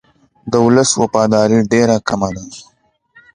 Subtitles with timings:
[0.51, 2.43] د ولس وفاداري ډېره کمه ده.